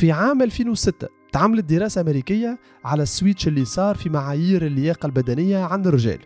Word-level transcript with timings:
في 0.00 0.12
عام 0.12 0.42
2006 0.42 1.08
تعملت 1.32 1.64
دراسة 1.64 2.00
أمريكية 2.00 2.58
على 2.84 3.02
ال 3.02 3.09
switch 3.09 3.48
اللي 3.48 3.64
صار 3.64 3.94
في 3.94 4.08
معايير 4.08 4.66
اللياقة 4.66 5.06
البدنية 5.06 5.58
عند 5.64 5.86
الرجال 5.86 6.18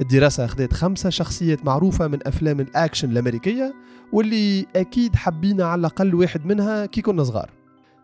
الدراسة 0.00 0.44
أخذت 0.44 0.72
خمسة 0.72 1.10
شخصيات 1.10 1.64
معروفة 1.66 2.08
من 2.08 2.18
أفلام 2.26 2.60
الأكشن 2.60 3.10
الأمريكية 3.10 3.74
واللي 4.12 4.66
أكيد 4.76 5.16
حبينا 5.16 5.64
على 5.64 5.80
الأقل 5.80 6.14
واحد 6.14 6.46
منها 6.46 6.86
كي 6.86 7.02
كنا 7.02 7.24
صغار. 7.24 7.50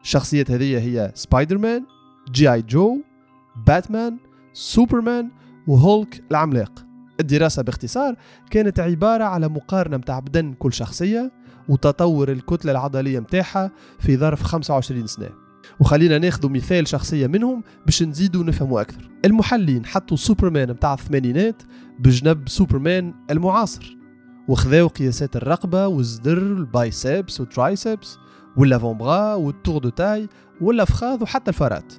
الشخصيات 0.03 0.51
هذه 0.51 0.79
هي 0.79 1.13
سبايدر 1.15 1.59
مان 1.59 1.85
جي 2.33 2.53
آي 2.53 2.63
جو 2.63 2.97
باتمان 3.67 4.17
سوبرمان 4.53 5.31
وهولك 5.67 6.23
العملاق. 6.31 6.87
الدراسة 7.21 7.63
باختصار 7.63 8.17
كانت 8.51 8.81
عبارة 8.81 9.25
على 9.25 9.49
مقارنة 9.49 9.97
متاع 9.97 10.19
بدن 10.19 10.53
كل 10.53 10.73
شخصية 10.73 11.33
وتطور 11.71 12.33
الكتلة 12.33 12.73
العضلية 12.73 13.21
متاعها 13.21 13.71
في 13.99 14.17
ظرف 14.17 14.43
25 14.43 15.07
سنة. 15.07 15.29
وخلينا 15.81 16.19
ناخذ 16.19 16.49
مثال 16.49 16.89
شخصية 16.89 17.27
منهم 17.27 17.63
باش 17.87 18.03
نزيدوا 18.03 18.45
نفهموا 18.45 18.81
أكثر. 18.81 19.11
المحلين 19.25 19.87
حطوا 19.87 20.17
سوبرمان 20.17 20.71
متاع 20.71 20.95
الثمانينات 20.95 21.63
بجنب 21.99 22.49
سوبرمان 22.49 23.15
المعاصر. 23.31 23.97
وخذاو 24.49 24.87
قياسات 24.87 25.37
الرقبة 25.37 25.87
والزدر 25.87 26.39
البايسبس 26.39 27.41
والترايسبس 27.41 28.19
واللافونبغا 28.57 29.35
والتور 29.35 29.79
دو 29.79 29.89
تاي 29.89 30.29
والأفخاذ 30.61 31.23
وحتى 31.23 31.51
الفارات 31.51 31.95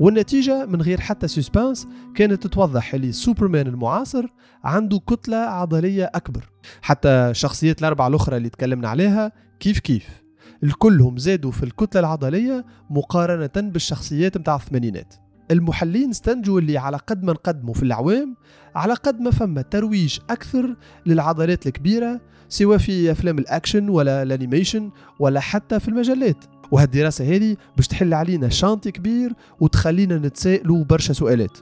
والنتيجة 0.00 0.66
من 0.66 0.82
غير 0.82 1.00
حتى 1.00 1.28
suspense 1.28 1.88
كانت 2.14 2.46
توضح 2.46 2.94
اللي 2.94 3.12
سوبرمان 3.12 3.66
المعاصر 3.66 4.26
عنده 4.64 4.98
كتلة 4.98 5.36
عضلية 5.36 6.10
أكبر. 6.14 6.50
حتى 6.82 7.30
شخصيات 7.32 7.80
الأربعة 7.80 8.08
الأخرى 8.08 8.36
اللي 8.36 8.48
تكلمنا 8.48 8.88
عليها 8.88 9.32
كيف 9.60 9.78
كيف؟ 9.78 10.22
الكلهم 10.62 11.18
زادوا 11.18 11.50
في 11.50 11.62
الكتلة 11.62 12.00
العضلية 12.00 12.64
مقارنة 12.90 13.50
بالشخصيات 13.56 14.38
متاع 14.38 14.56
الثمانينات. 14.56 15.14
المحللين 15.50 16.10
استنتجوا 16.10 16.60
اللي 16.60 16.78
على 16.78 16.96
قد 16.96 17.22
ما 17.24 17.32
نقدموا 17.32 17.74
في 17.74 17.82
الأعوام 17.82 18.36
على 18.74 18.94
قد 18.94 19.20
ما 19.20 19.30
فما 19.30 19.62
ترويج 19.62 20.18
أكثر 20.30 20.76
للعضلات 21.06 21.66
الكبيرة 21.66 22.20
سواء 22.48 22.78
في 22.78 23.10
أفلام 23.10 23.38
الأكشن 23.38 23.88
ولا 23.88 24.22
ال 24.22 24.29
animation 24.29 24.90
ولا 25.18 25.40
حتى 25.40 25.80
في 25.80 25.88
المجلات. 25.88 26.44
وهالدراسة 26.70 27.36
هذه 27.36 27.56
باش 27.76 27.88
تحل 27.88 28.14
علينا 28.14 28.48
chantier 28.48 28.90
كبير 28.90 29.32
وتخلينا 29.60 30.18
نتسائلوا 30.18 30.84
برشا 30.84 31.12
سؤالات. 31.12 31.58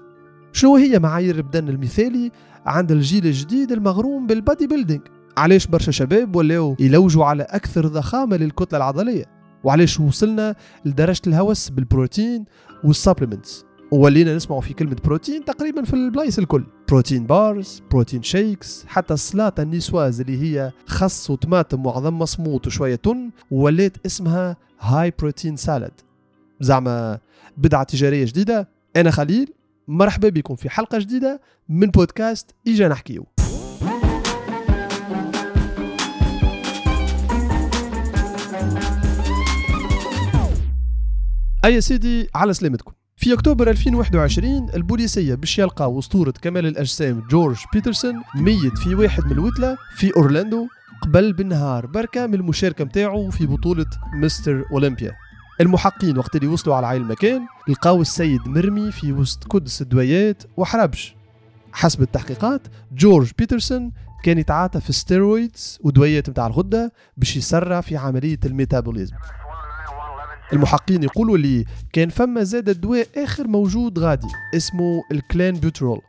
شنو 0.52 0.76
هي 0.76 0.98
معايير 0.98 1.34
البدن 1.36 1.68
المثالي 1.68 2.30
عند 2.66 2.92
الجيل 2.92 3.26
الجديد 3.26 3.72
المغروم 3.72 4.26
بال 4.26 4.66
bodybuilding 4.66 5.00
علاش 5.36 5.66
برشا 5.66 5.90
شباب 5.90 6.36
ولاو 6.36 6.76
يلوجوا 6.80 7.24
على 7.24 7.42
أكثر 7.42 7.86
ضخامة 7.86 8.36
للكتلة 8.36 8.76
العضلية؟ 8.76 9.24
وعلاش 9.64 10.00
وصلنا 10.00 10.54
لدرجة 10.84 11.22
الهوس 11.26 11.68
بالبروتين 11.68 12.44
وال 12.84 12.97
supplements 12.97 13.67
وولينا 13.92 14.36
نسمعوا 14.36 14.60
في 14.60 14.74
كلمة 14.74 14.96
بروتين 15.04 15.44
تقريبا 15.44 15.84
في 15.84 15.94
البلايص 15.94 16.38
الكل. 16.38 16.64
protein 16.88 17.26
bars 17.26 17.82
protein 17.90 18.22
shakes 18.22 18.84
حتى 18.86 19.14
السلاطة 19.14 19.62
ال 19.62 19.70
niçoise 19.70 20.20
اللي 20.20 20.42
هي 20.42 20.72
خس 20.86 21.30
وطماطم 21.30 21.86
وعظم 21.86 22.18
مصموط 22.18 22.66
وشوية 22.66 22.94
تن 22.94 23.30
ولات 23.50 24.06
اسمها 24.06 24.56
high 24.80 25.12
protein 25.18 25.56
salad 25.56 26.00
زعما 26.60 27.18
بدعة 27.56 27.82
تجارية 27.82 28.24
جديدة. 28.24 28.68
أنا 28.96 29.10
خليل 29.10 29.52
مرحبا 29.88 30.28
بكم 30.28 30.56
في 30.56 30.70
حلقة 30.70 30.98
جديدة 30.98 31.40
من 31.68 31.90
بودكاست 31.90 32.54
إيجا 32.66 32.88
نحكيو. 32.88 33.26
أي 41.64 41.80
سيدي 41.80 42.28
على 42.34 42.54
سلامتكم. 42.54 42.97
في 43.20 43.32
أكتوبر 43.32 43.70
2021 43.70 44.70
البوليسية 44.74 45.34
باش 45.34 45.58
يلقى 45.58 45.98
أسطورة 45.98 46.30
كمال 46.30 46.66
الأجسام 46.66 47.22
جورج 47.30 47.58
بيترسون 47.72 48.14
ميت 48.34 48.78
في 48.78 48.94
واحد 48.94 49.24
من 49.24 49.32
الوتلة 49.32 49.76
في 49.96 50.16
أورلاندو 50.16 50.66
قبل 51.02 51.32
بالنهار. 51.32 51.86
بركة 51.86 52.26
من 52.26 52.34
المشاركة 52.34 52.84
متاعه 52.84 53.30
في 53.30 53.46
بطولة 53.46 53.86
مستر 54.14 54.64
أولمبيا. 54.72 55.16
المحققين 55.60 56.18
وقت 56.18 56.36
اللي 56.36 56.46
وصلوا 56.46 56.76
على 56.76 56.86
عين 56.86 57.02
المكان 57.02 57.46
لقاو 57.68 58.00
السيد 58.00 58.40
مرمي 58.48 58.92
في 58.92 59.12
وسط 59.12 59.44
كدس 59.52 59.82
الدويات 59.82 60.42
وحربش 60.56 61.16
حسب 61.72 62.02
التحقيقات 62.02 62.62
جورج 62.92 63.30
بيترسون 63.38 63.92
كان 64.22 64.38
يتعاطى 64.38 64.80
في 64.80 64.92
steroids 64.92 65.78
ودويات 65.82 66.30
متاع 66.30 66.46
الغدة 66.46 66.92
باش 67.16 67.36
يسرع 67.36 67.80
في 67.80 67.96
عملية 67.96 68.38
ال 68.44 68.50
métabolisme. 68.50 69.16
المحققين 70.52 71.02
يقولوا 71.02 71.38
اللي 71.38 71.64
كان 71.92 72.08
فما 72.08 72.42
زادا 72.42 72.68
دواء 72.68 73.06
آخر 73.16 73.48
موجود 73.48 73.98
غادي 73.98 74.26
اسمه 74.54 75.02
ال 75.12 75.54
clenbuterol 75.54 76.00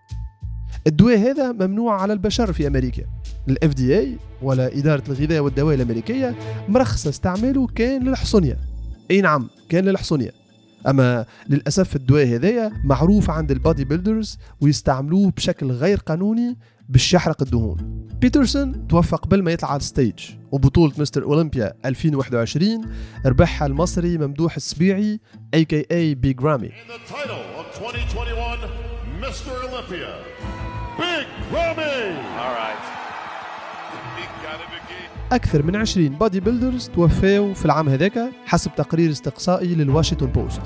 الدواء 0.87 1.17
هذا 1.17 1.51
ممنوع 1.51 2.01
على 2.01 2.13
البشر 2.13 2.53
في 2.53 2.67
أمريكا. 2.67 3.03
ال 3.49 3.73
FDA 3.73 4.17
ولا 4.41 4.77
إدارة 4.77 5.03
الغذاء 5.07 5.39
والدواء 5.39 5.75
الأمريكية 5.75 6.35
مرخصة 6.69 7.09
استعماله 7.09 7.67
كان 7.67 8.03
للحصونة 8.03 8.57
أي 9.11 9.21
نعم 9.21 9.49
كان 9.69 9.85
للحصونيه 9.85 10.31
أما 10.87 11.25
للأسف 11.49 11.95
الدواء 11.95 12.25
هذايا 12.27 12.71
معروف 12.83 13.29
عند 13.29 13.51
ال 13.51 13.85
bodybuilders 13.85 14.37
ويستعملوه 14.61 15.31
بشكل 15.31 15.71
غير 15.71 15.97
قانوني 15.97 16.57
باش 16.89 17.13
يحرق 17.13 17.41
الدهون. 17.41 18.07
بيترسون 18.21 18.87
توفى 18.87 19.15
قبل 19.15 19.43
ما 19.43 19.51
يطلع 19.51 19.69
على 19.69 19.79
ال 19.79 19.86
stage 19.86 20.19
وبطولة 20.51 20.93
مستر 20.97 21.23
أولمبيا 21.23 21.73
2021 21.85 22.85
ربحها 23.25 23.65
المصري 23.67 24.17
ممدوح 24.17 24.55
السبيعي 24.55 25.19
a.k.a. 25.53 25.85
Big 25.91 26.33
Ramy 26.33 26.71
أكثر 35.31 35.63
من 35.63 35.75
20 35.75 36.09
bodybuilders 36.09 36.89
توفاوا 36.95 37.53
في 37.53 37.65
العام 37.65 37.89
هذاك 37.89 38.19
حسب 38.45 38.75
تقرير 38.75 39.11
استقصائي 39.11 39.75
للواشنطن 39.75 40.25
بوست. 40.25 40.61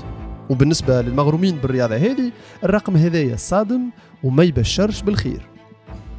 وبالنسبة 0.50 1.02
للمغرومين 1.02 1.56
بالرياضة 1.56 1.96
هذه 1.96 2.32
الرقم 2.64 2.96
هذايا 2.96 3.36
صادم 3.36 3.90
وما 4.22 4.42
يبشرش 4.42 5.02
بالخير. 5.02 5.46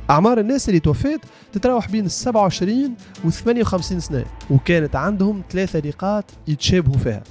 أعمار 0.10 0.40
الناس 0.40 0.70
اللي 0.70 0.80
توفيت 0.80 1.22
تتراوح 1.54 1.92
بين 1.92 2.06
ال 2.06 2.12
27 2.12 2.96
و 3.26 3.30
58 3.30 4.00
سنة 4.00 4.26
وكانت 4.50 4.96
عندهم 4.96 5.42
ثلاثة 5.50 5.90
نقاط 5.90 6.26
يتشابهوا 6.48 6.98
فيها. 6.98 7.24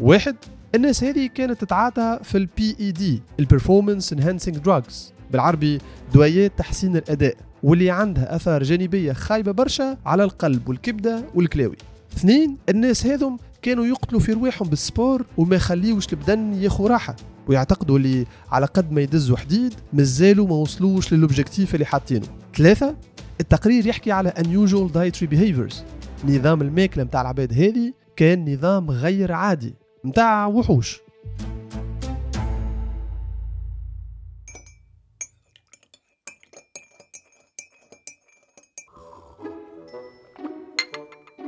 واحد 0.00 0.36
الناس 0.74 1.04
هذه 1.04 1.26
كانت 1.26 1.64
تتعاطى 1.64 2.18
في 2.22 2.38
ال 2.38 2.76
PED 2.80 2.92
ال 2.92 3.22
performance 3.40 4.12
enhancing 4.12 4.58
drugs 4.58 5.12
بالعربي 5.30 5.78
دويات 6.14 6.52
تحسين 6.56 6.96
الأداء. 6.96 7.34
واللي 7.62 7.90
عندها 7.90 8.36
أثار 8.36 8.62
جانبية 8.62 9.12
خايبة 9.12 9.52
برشا 9.52 9.96
على 10.06 10.24
القلب 10.24 10.68
والكبدة 10.68 11.24
والكلاوي. 11.34 11.76
اثنين 12.16 12.56
الناس 12.68 13.06
هذم 13.06 13.36
كانوا 13.62 13.86
يقتلوا 13.86 14.20
في 14.20 14.32
رواحهم 14.32 14.68
بال 14.68 14.85
sport 14.85 15.26
وما 15.36 15.56
يخليوش 15.56 16.12
البدن 16.12 16.52
ياخو 16.52 16.86
راحة 16.86 17.16
ويعتقدوا 17.48 17.98
اللي 17.98 18.26
على 18.50 18.66
قد 18.66 18.92
ما 18.92 19.00
يدزوا 19.00 19.36
حديد 19.36 19.74
مازالوا 19.92 20.46
ما 20.46 20.54
وصلوش 20.54 21.12
لل 21.12 21.24
objectif 21.24 21.74
اللي 21.74 21.86
حاطينه. 21.86 22.26
ثلاثة 22.56 22.96
التقرير 23.40 23.86
يحكي 23.86 24.12
على 24.12 24.30
unusual 24.30 24.92
dietary 24.94 25.28
behaviors. 25.34 25.74
نظام 26.24 26.62
الماكلة 26.62 27.04
متاع 27.04 27.20
العباد 27.20 27.52
هذه 27.52 27.92
كان 28.16 28.54
نظام 28.54 28.90
غير 28.90 29.32
عادي 29.32 29.74
متاع 30.04 30.46
وحوش. 30.46 31.00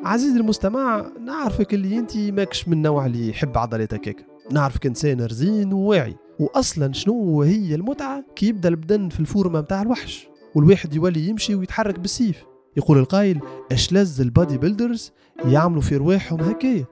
عزيزي 0.05 0.41
المستمع 0.41 1.12
نعرفك 1.21 1.75
اللي 1.75 1.99
أنت 1.99 2.16
ماكش 2.16 2.69
من 2.69 2.75
النوع 2.75 3.06
اللي 3.06 3.28
يحب 3.28 3.59
عضلات 3.59 3.94
هكاك 3.94 4.27
نعرفك 4.53 4.86
انسان 4.86 5.21
رزين 5.21 5.72
وواعي. 5.72 6.16
واصلا 6.39 6.92
شنو 6.92 7.42
هي 7.42 7.74
المتعة؟ 7.74 8.24
كي 8.36 8.47
يبدأ 8.47 8.69
البدن 8.69 9.09
في 9.09 9.21
الفورمة 9.21 9.60
متاع 9.60 9.83
الوحش. 9.83 10.28
والواحد 10.54 10.95
يولي 10.95 11.28
يمشي 11.28 11.54
ويتحرك 11.54 12.01
بالسيف. 12.01 12.45
يقول 12.77 12.98
القايل 12.98 13.41
اش 13.72 13.92
لز 13.92 14.21
ال 14.21 14.59
bodybuilders 14.59 15.12
يعملوا 15.45 15.83
في 15.83 15.97
رواحهم 15.97 16.41
هكايا 16.41 16.84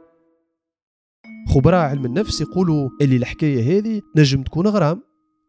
خبراء 1.55 1.81
علم 1.91 2.05
النفس 2.05 2.41
يقولوا 2.41 2.89
اللي 3.01 3.17
الحكاية 3.17 3.79
هذه 3.79 4.01
تنجم 4.17 4.43
تكون 4.43 4.67
غرام. 4.67 5.03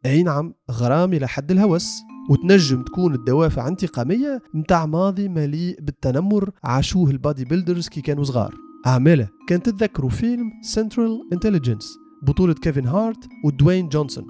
أي 0.05 0.23
نعم 0.23 0.53
غرام 0.71 1.13
إلى 1.13 1.27
حد 1.27 1.51
الهوس. 1.51 2.01
وتنجم 2.29 2.83
تكون 2.83 3.15
الدوافع 3.15 3.67
انتقامية 3.67 4.41
متاع 4.53 4.85
ماضي 4.85 5.29
مليء 5.29 5.77
بالتنمر 5.81 6.51
عاشوه 6.63 7.09
ال 7.09 7.45
bodybuilders 7.45 7.87
كي 7.87 8.01
كانوا 8.01 8.23
صغار. 8.23 8.55
أعمالة 8.87 9.27
كان 9.47 9.63
تتذكروا 9.63 10.09
فيلم 10.09 10.51
Central 10.61 11.21
Intelligence 11.33 11.97
بطولة 12.23 12.53
كيفن 12.53 12.87
هارت 12.87 13.27
ودوين 13.45 13.89
جونسون. 13.89 14.25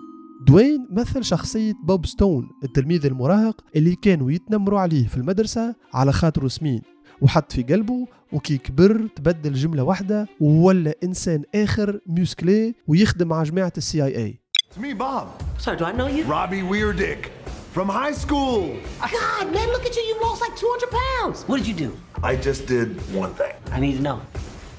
دوين 0.47 0.87
مثل 0.91 1.23
شخصية 1.23 1.73
بوب 1.83 2.05
ستون 2.05 2.49
التلميذ 2.63 3.05
المراهق 3.05 3.61
اللي 3.75 3.95
كانوا 3.95 4.31
يتنمروا 4.31 4.79
عليه 4.79 5.07
في 5.07 5.17
المدرسة 5.17 5.75
على 5.93 6.11
خاطره 6.11 6.47
سمين. 6.47 6.81
وحط 7.21 7.51
في 7.51 7.63
قلبه 7.63 8.07
وكي 8.33 8.57
كبر 8.57 9.07
تبدل 9.15 9.53
جملة 9.53 9.83
واحدة 9.83 10.27
وولا 10.39 10.95
إنسان 11.03 11.43
آخر 11.55 11.99
musclé 12.07 12.75
ويخدم 12.87 13.27
مع 13.27 13.43
جماعة 13.43 13.73
ال 13.77 14.05
CIA 14.05 14.39
It's 14.71 14.77
me, 14.77 14.93
Bob. 14.93 15.27
Sorry, 15.57 15.77
do 15.77 15.85
I 15.85 15.91
know 15.91 16.05
you? 16.05 16.23
Robbie 16.25 16.61
Weirdick. 16.61 17.38
From 17.75 17.87
high 17.89 18.11
school. 18.23 18.77
God, 19.19 19.45
man, 19.53 19.67
look 19.73 19.85
at 19.85 19.95
you. 19.95 20.03
You've 20.09 20.21
lost 20.21 20.41
like 20.41 20.55
200 20.55 20.89
pounds. 21.01 21.43
What 21.47 21.57
did 21.57 21.67
you 21.67 21.77
do? 21.87 21.91
I 22.23 22.35
just 22.35 22.65
did 22.67 22.89
one 23.13 23.33
thing. 23.33 23.53
I 23.71 23.79
need 23.79 23.95
to 23.97 24.01
know. 24.01 24.19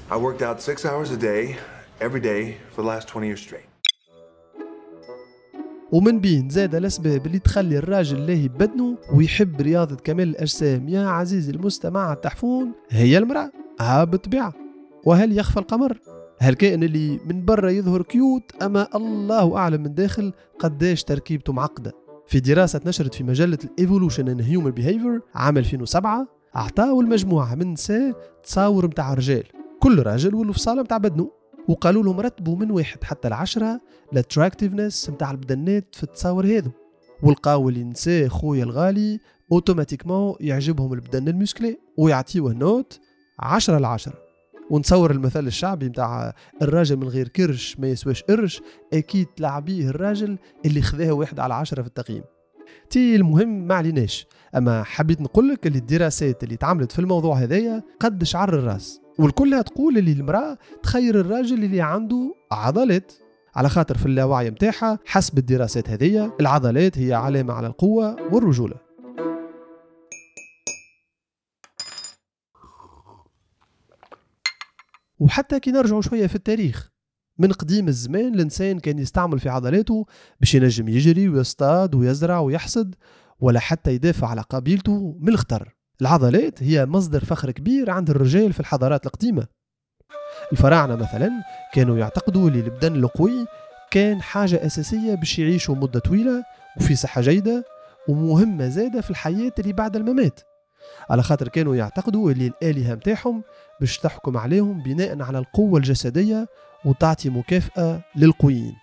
I 0.09 0.17
worked 0.17 0.41
out 0.41 0.61
six 0.61 0.85
hours 0.85 1.09
a 1.11 1.17
day, 1.17 1.57
every 2.01 2.19
day, 2.19 2.57
for 2.73 2.81
the 2.81 2.87
last 2.87 3.07
20 3.07 3.27
years 3.27 3.41
straight. 3.41 3.65
ومن 5.91 6.19
بين 6.19 6.49
زاد 6.49 6.75
الأسباب 6.75 7.25
اللي 7.25 7.39
تخلي 7.39 7.77
الراجل 7.77 8.25
لاهي 8.27 8.47
ببدنه 8.47 8.97
ويحب 9.13 9.61
رياضة 9.61 9.95
كمال 9.95 10.29
الأجسام 10.29 10.89
يا 10.89 11.07
عزيزي 11.07 11.51
المستمع 11.51 12.13
التحفون 12.13 12.71
هي 12.89 13.17
المرأة 13.17 13.51
ها 13.79 14.03
بالطبيعة 14.03 14.53
وهل 15.03 15.37
يخفى 15.37 15.57
القمر؟ 15.57 15.97
هالكائن 16.39 16.83
اللي 16.83 17.19
من 17.25 17.45
برا 17.45 17.69
يظهر 17.69 18.01
كيوت 18.01 18.51
أما 18.61 18.87
الله 18.95 19.57
أعلم 19.57 19.83
من 19.83 19.93
داخل 19.95 20.33
قداش 20.59 21.03
تركيبته 21.03 21.53
معقدة 21.53 21.93
في 22.31 22.39
دراسة 22.39 22.81
نشرت 22.85 23.15
في 23.15 23.23
مجلة 23.23 23.57
Evolution 23.81 24.23
and 24.23 24.41
Human 24.41 24.81
Behavior 24.81 25.21
عام 25.35 25.57
2007 25.57 26.27
أعطاوا 26.55 27.03
المجموعة 27.03 27.55
من 27.55 27.73
نساء 27.73 28.13
تصاور 28.43 28.85
متاع 28.87 29.13
رجال. 29.13 29.43
كل 29.79 30.03
راجل 30.03 30.35
والفصالة 30.35 30.81
متاع 30.81 30.97
بدنه 30.97 31.31
وقالوا 31.67 32.03
لهم 32.03 32.19
رتبوا 32.19 32.55
من 32.55 32.71
واحد 32.71 33.03
حتى 33.03 33.27
العشرة 33.27 33.81
ال 34.13 34.19
attractiveness 34.19 35.09
متاع 35.09 35.31
البدنات 35.31 35.95
في 35.95 36.03
التصاور 36.03 36.45
هذو 36.45 36.71
ولقاو 37.23 37.69
اللي 37.69 37.83
نساء 37.83 38.27
خويا 38.27 38.63
الغالي 38.63 39.19
automatiquement 39.51 40.35
يعجبهم 40.39 40.93
البدن 40.93 41.27
ال 41.27 41.34
musclé 41.34 41.77
ويعطيوه 41.97 42.53
note 42.53 42.99
عشرة 43.39 43.77
العشرة 43.77 44.13
ونتصور 44.71 45.11
المثل 45.11 45.47
الشعبي 45.47 45.85
نتاع 45.85 46.33
الراجل 46.61 46.97
من 46.97 47.07
غير 47.07 47.27
كرش 47.27 47.79
ما 47.79 47.87
يسواش 47.87 48.23
قرش 48.23 48.61
أكيد 48.93 49.25
تلعبيه 49.25 49.89
الراجل 49.89 50.37
اللي 50.65 50.81
خذاها 50.81 51.11
واحد 51.11 51.39
على 51.39 51.53
عشرة 51.53 51.81
في 51.81 51.87
التقييم. 51.87 52.23
تي 52.89 53.15
المهم 53.15 53.67
ما 53.67 53.75
عليناش. 53.75 54.27
أما 54.55 54.83
حبيت 54.83 55.21
نقول 55.21 55.49
لك 55.49 55.67
اللي 55.67 55.77
الدراسات 55.77 56.43
اللي 56.43 56.55
تعملت 56.55 56.91
في 56.91 56.99
الموضوع 56.99 57.35
هذايا 57.35 57.83
قد 57.99 58.23
شعر 58.23 58.53
الراس. 58.53 59.01
والكلها 59.19 59.61
تقول 59.61 59.97
اللي 59.97 60.11
المرأة 60.11 60.57
تخير 60.83 61.19
الراجل 61.19 61.63
اللي 61.63 61.81
عنده 61.81 62.35
عضلات. 62.51 63.13
على 63.55 63.69
خاطر 63.69 63.97
في 63.97 64.05
اللاوعي 64.05 64.51
متاعها 64.51 64.99
حسب 65.05 65.37
الدراسات 65.37 65.89
هذية 65.89 66.35
العضلات 66.39 66.97
هي 66.97 67.13
علامة 67.13 67.53
على 67.53 67.67
القوة 67.67 68.15
والرجولة. 68.33 68.75
وحتى 75.21 75.59
كي 75.59 75.71
نرجعوا 75.71 76.01
شوية 76.01 76.27
في 76.27 76.35
التاريخ 76.35 76.91
من 77.37 77.51
قديم 77.51 77.87
الزمان 77.87 78.35
الإنسان 78.35 78.79
كان 78.79 78.99
يستعمل 78.99 79.39
في 79.39 79.49
عضلاته 79.49 80.05
باش 80.39 80.55
ينجم 80.55 80.87
يجري 80.87 81.29
ويصطاد 81.29 81.95
ويزرع 81.95 82.39
ويحصد 82.39 82.95
ولا 83.39 83.59
حتى 83.59 83.93
يدافع 83.93 84.27
على 84.27 84.41
قبيلته 84.41 85.17
من 85.19 85.29
الخطر. 85.29 85.75
العضلات 86.01 86.63
هي 86.63 86.85
مصدر 86.85 87.25
فخر 87.25 87.51
كبير 87.51 87.91
عند 87.91 88.09
الرجال 88.09 88.53
في 88.53 88.59
الحضارات 88.59 89.05
القديمة. 89.05 89.47
الفراعنة 90.51 90.95
مثلا 90.95 91.31
كانوا 91.73 91.97
يعتقدوا 91.97 92.49
اللي 92.49 92.59
البدن 92.59 92.95
القوي 92.95 93.45
كان 93.91 94.21
حاجة 94.21 94.65
أساسية 94.65 95.15
باش 95.15 95.39
يعيشوا 95.39 95.75
مدة 95.75 95.99
طويلة 95.99 96.43
وفي 96.77 96.95
صحة 96.95 97.21
جيدة 97.21 97.65
ومهمة 98.09 98.67
زادة 98.69 99.01
في 99.01 99.09
الحياة 99.09 99.53
اللي 99.59 99.73
بعد 99.73 99.95
الممات. 99.95 100.39
على 101.09 101.23
خاطر 101.23 101.47
كانوا 101.47 101.75
يعتقدوا 101.75 102.31
اللي 102.31 102.47
الآلهة 102.47 102.95
متاعهم 102.95 103.43
باش 103.81 103.97
تحكم 103.97 104.37
عليهم 104.37 104.83
بناء 104.83 105.21
على 105.21 105.39
القوة 105.39 105.77
الجسدية 105.77 106.47
وتعطي 106.85 107.29
مكافأة 107.29 108.01
للقويين. 108.15 108.75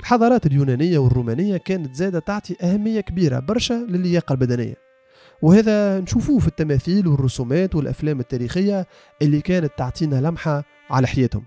الحضارات 0.00 0.46
اليونانية 0.46 0.98
والرومانية 0.98 1.56
كانت 1.56 1.94
زادة 1.94 2.18
تعطي 2.18 2.56
أهمية 2.62 3.00
كبيرة 3.00 3.38
برشا 3.38 3.74
للياقة 3.74 4.32
البدنية. 4.32 4.74
وهذا 5.42 6.00
نشوفوه 6.00 6.38
في 6.38 6.48
التماثيل 6.48 7.06
والرسومات 7.06 7.74
والأفلام 7.74 8.20
التاريخية 8.20 8.86
اللي 9.22 9.40
كانت 9.40 9.72
تعطينا 9.76 10.20
لمحة 10.20 10.64
على 10.90 11.06
حياتهم. 11.06 11.44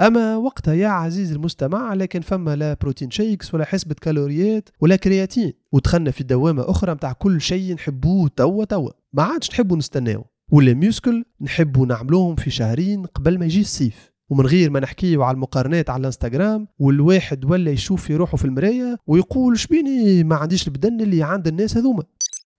أما 0.00 0.36
وقتها 0.36 0.74
يا 0.74 0.88
عزيزي 0.88 1.34
المستمع 1.34 1.94
لكن 1.94 2.20
فما 2.20 2.56
لا 2.56 2.76
بروتين 2.80 3.10
شيكس 3.10 3.54
ولا 3.54 3.64
حسبة 3.64 3.94
كالوريات 4.00 4.68
ولا 4.80 4.96
كرياتين. 4.96 5.52
ودخلنا 5.72 6.10
في 6.10 6.24
دوامة 6.24 6.70
أخرى 6.70 6.94
متاع 6.94 7.12
كل 7.12 7.40
شيء 7.40 7.74
نحبوه 7.74 8.30
توا 8.36 8.64
توا. 8.64 8.90
ما 9.12 9.22
عادش 9.22 9.50
نحبوا 9.50 9.76
نستناو. 9.76 10.24
ولا 10.52 10.74
muscles 10.74 11.24
نحبوا 11.40 11.86
نعملوهم 11.86 12.34
في 12.34 12.50
شهرين 12.50 13.06
قبل 13.06 13.38
ما 13.38 13.44
يجي 13.44 13.60
الصيف. 13.60 14.12
ومن 14.30 14.46
غير 14.46 14.70
ما 14.70 14.80
نحكيو 14.80 15.22
على 15.22 15.34
المقارنات 15.34 15.90
على 15.90 16.00
الانستغرام 16.00 16.68
والواحد 16.78 17.44
ولا 17.44 17.70
يشوف 17.70 18.02
في 18.02 18.16
روحه 18.16 18.36
في 18.36 18.44
المراية 18.44 18.96
ويقول 19.06 19.58
شبيني 19.58 20.24
ما 20.24 20.36
عنديش 20.36 20.68
البدن 20.68 21.00
اللي 21.00 21.22
عند 21.22 21.46
الناس 21.46 21.76
هذوما. 21.76 22.02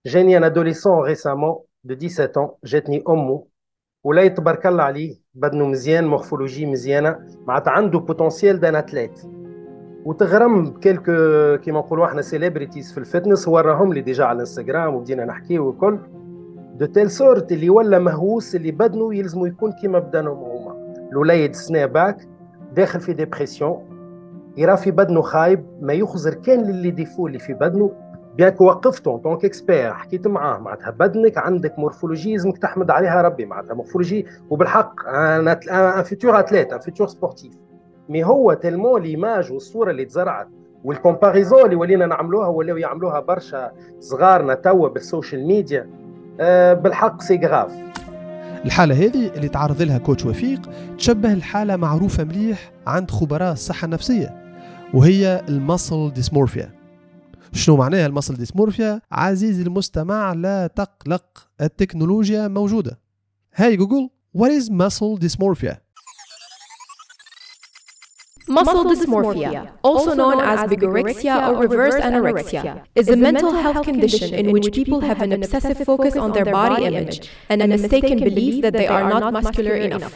جاني 0.07 0.37
un 0.37 0.43
adolescent 0.43 1.03
récemment 1.03 1.55
de 1.83 2.07
17 2.07 2.51
جاتني 2.65 3.03
أمه 3.09 3.43
ولا 4.03 4.27
تبارك 4.27 4.65
الله 4.67 4.83
عليه 4.83 5.15
بدنه 5.33 5.65
مزيان 5.65 6.07
morphologie 6.07 6.65
مزيانة 6.65 7.19
معناتها 7.47 7.71
عنده 7.71 7.99
potentiel 7.99 8.59
d'un 8.59 8.75
athlète 8.75 9.21
وتغرم 10.05 10.63
ب 10.63 10.69
quelques 10.69 11.11
كيما 11.63 11.79
نقولوا 11.79 12.05
إحنا 12.05 12.21
celebrities 12.21 12.91
في 12.91 12.97
ال 12.97 13.03
fitness 13.04 13.47
وراهم 13.47 13.93
لي 13.93 14.01
déjà 14.01 14.23
على 14.23 14.35
الانستغرام 14.35 14.95
وبدينا 14.95 15.25
نحكي 15.25 15.59
والكل 15.59 15.99
de 16.77 16.85
telle 16.85 17.11
sorte 17.11 17.51
اللي 17.51 17.69
ولا 17.69 17.99
مهووس 17.99 18.55
اللي 18.55 18.71
بدنه 18.71 19.15
يلزمو 19.15 19.45
يكون 19.45 19.71
كيما 19.71 19.99
بدنهم 19.99 20.37
هما. 20.37 20.93
الوليد 21.11 21.55
سناباك 21.55 22.27
داخل 22.75 22.99
في 22.99 23.13
dépression 23.13 23.83
يرى 24.57 24.77
في 24.77 24.91
بدنه 24.91 25.21
خايب 25.21 25.65
ما 25.81 25.93
يخزر 25.93 26.33
كان 26.33 26.63
ل 26.63 26.70
les 26.70 26.91
défauts 26.91 27.27
اللي 27.27 27.39
في 27.39 27.53
بدنه 27.53 27.91
bien 28.35 28.49
que 28.49 28.65
وقفته 28.65 29.15
en 29.15 29.17
tant 29.17 29.45
qu'expert 29.45 29.93
حكيت 29.93 30.27
معاه 30.27 30.59
معناتها 30.59 30.91
بدنك 30.91 31.37
عندك 31.37 31.79
morphologie 31.79 32.31
لازمك 32.31 32.57
تحمد 32.57 32.91
عليها 32.91 33.21
ربي 33.21 33.45
معناتها 33.45 33.73
morphologie. 33.73 34.25
وبالحق 34.49 35.07
أنا 35.07 35.59
un 35.97 36.03
futur 36.03 36.39
athlète 36.39 36.73
un 36.73 36.79
futur 36.79 37.07
sportif 37.07 37.53
mais 38.09 38.23
هو 38.23 38.53
tellement 38.53 39.01
l'image 39.01 39.51
والصورة 39.51 39.91
اللي 39.91 40.05
تزرعت. 40.05 40.47
و 40.83 40.90
ال 40.90 40.96
comparaison 40.96 41.65
اللي 41.65 41.75
ولينا 41.75 42.05
نعملوها 42.05 42.47
ولاو 42.47 42.77
يعملوها 42.77 43.19
برشا 43.19 43.71
صغارنا 43.99 44.53
توا 44.53 44.87
بال 44.87 45.02
social 45.02 45.47
media. 45.47 45.89
بالحق 46.73 47.21
c'est 47.21 47.37
grave. 47.37 47.71
الحالة 48.65 48.95
هذه 48.95 49.27
اللي 49.35 49.49
تعرض 49.49 49.81
لها 49.81 49.97
coach 49.97 50.25
وفيق 50.25 50.69
تشبه 50.97 51.33
الحالة 51.33 51.75
معروفة 51.75 52.23
مليح 52.23 52.71
عند 52.87 53.11
خبراء 53.11 53.53
الصحة 53.53 53.85
النفسية 53.85 54.57
وهي 54.93 55.41
ال 55.49 55.58
muscle 55.58 56.13
dysmorphia. 56.13 56.71
شنو 57.53 57.77
معناها 57.77 58.05
ال 58.05 58.09
muscle 58.09 58.33
dysmorphia؟ 58.33 59.01
عزيزي 59.11 59.63
المستمع 59.63 60.33
لا 60.33 60.67
تقلق 60.67 61.47
التكنولوجيا 61.61 62.47
موجودة. 62.47 62.99
Hey 63.55 63.77
Google 63.77 64.09
What 64.37 64.51
is 64.51 64.69
muscle 64.69 65.17
dysmorphia? 65.17 65.75
Muscle 68.57 68.85
dysmorphia, 68.93 69.61
also 69.89 70.11
known 70.19 70.37
as 70.51 70.59
bigorexia 70.71 71.35
or 71.47 71.53
reverse 71.65 71.97
anorexia, 72.07 72.83
is 72.95 73.07
a 73.15 73.17
mental 73.27 73.51
health 73.63 73.81
condition 73.89 74.29
in 74.41 74.45
which 74.53 74.67
people 74.79 74.99
have 75.09 75.19
an 75.25 75.31
obsessive 75.37 75.77
focus 75.89 76.13
on 76.23 76.29
their 76.35 76.47
body 76.59 76.85
image 76.89 77.15
and 77.51 77.57
a 77.61 77.67
mistaken 77.75 78.17
belief 78.29 78.55
that 78.65 78.73
they 78.79 78.87
are 78.95 79.05
not 79.13 79.23
muscular 79.37 79.75
enough. 79.87 80.13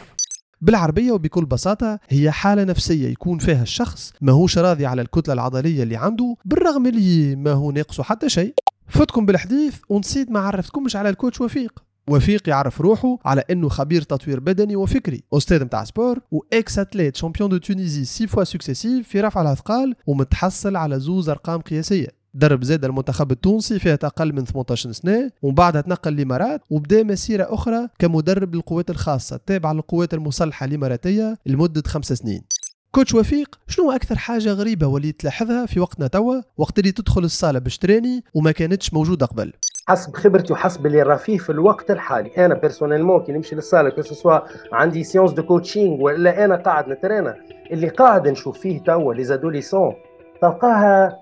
بالعربية 0.60 1.12
وبكل 1.12 1.44
بساطة 1.44 1.98
هي 2.08 2.30
حالة 2.30 2.64
نفسية 2.64 3.08
يكون 3.08 3.38
فيها 3.38 3.62
الشخص 3.62 4.12
ماهوش 4.20 4.58
راضي 4.58 4.86
على 4.86 5.02
الكتلة 5.02 5.34
العضلية 5.34 5.82
اللي 5.82 5.96
عنده 5.96 6.36
بالرغم 6.44 6.86
اللي 6.86 7.36
ما 7.36 7.52
هو 7.52 7.70
ناقصه 7.70 8.02
حتى 8.02 8.28
شيء 8.28 8.54
فتكم 8.88 9.26
بالحديث 9.26 9.76
ونسيت 9.88 10.30
ما 10.30 10.40
عرفتكمش 10.40 10.96
على 10.96 11.08
ال 11.08 11.13
coach 11.13 11.40
وفيق 11.40 11.72
وفيق 12.08 12.48
يعرف 12.48 12.80
روحه 12.80 13.18
على 13.24 13.44
إنه 13.50 13.68
خبير 13.68 14.02
تطوير 14.02 14.40
بدني 14.40 14.76
وفكري. 14.76 15.22
أستاذ 15.32 15.64
متاع 15.64 15.84
sport 15.84 16.18
و 16.30 16.78
ex-athlète 16.78 17.16
champion 17.16 17.50
de 17.50 17.56
Tunisie 17.56 18.04
six 18.04 18.26
fois 18.26 18.44
successives 18.44 19.08
في 19.08 19.20
رفع 19.20 19.42
الأثقال 19.42 19.94
ومتحصل 20.06 20.76
على 20.76 21.00
زوز 21.00 21.28
أرقام 21.28 21.60
قياسية. 21.60 22.08
درب 22.34 22.64
زادة 22.64 22.84
المنتخب 22.84 23.32
التونسي 23.32 23.78
فئة 23.78 23.98
أقل 24.02 24.32
من 24.32 24.44
18 24.44 24.92
سنة 24.92 25.30
ومن 25.42 25.54
بعدها 25.54 25.80
تنقل 25.80 26.12
الإمارات 26.12 26.60
وبدأ 26.70 27.02
مسيرة 27.02 27.46
أخرى 27.54 27.88
كمدرب 27.98 28.54
للقوات 28.54 28.90
الخاصة 28.90 29.36
التابعة 29.36 29.72
للقوات 29.72 30.14
المسلحة 30.14 30.66
الإماراتية 30.66 31.38
لمدة 31.46 31.82
خمس 31.86 32.12
سنين. 32.12 32.42
coach 32.90 33.14
وفيق 33.14 33.58
شنو 33.68 33.92
أكثر 33.92 34.18
حاجة 34.18 34.52
غريبة 34.52 34.86
وليت 34.86 35.20
تلاحظها 35.20 35.66
في 35.66 35.80
وقتنا 35.80 36.06
توا 36.06 36.40
وقت 36.56 36.78
اللي 36.78 36.92
تدخل 36.92 37.24
الصالة 37.24 37.58
باش 37.58 37.78
تترانى 37.78 38.24
وما 38.34 38.52
كانتش 38.52 38.92
موجودة 38.92 39.26
قبل؟ 39.26 39.52
حسب 39.88 40.16
خبرتي 40.16 40.52
وحسب 40.52 40.86
اللي 40.86 41.02
راه 41.02 41.16
فيه 41.16 41.38
في 41.38 41.50
الوقت 41.50 41.90
الحالي. 41.90 42.30
أنا 42.46 42.54
personnellement 42.54 43.22
كي 43.22 43.32
نمشي 43.32 43.54
للصالة 43.54 43.90
que 43.90 44.02
ce 44.02 44.14
soit 44.14 44.38
عندي 44.72 45.04
séance 45.04 45.32
de 45.32 45.42
coaching 45.42 46.02
ولا 46.02 46.44
أنا 46.44 46.56
قاعد 46.56 46.88
نترانا 46.88 47.36
اللي 47.70 47.88
قاعد 47.88 48.28
نشوف 48.28 48.58
فيه 48.58 48.82
توا 48.82 49.14
les 49.14 49.24
adolescents 49.24 49.94
تلقاها 50.42 51.18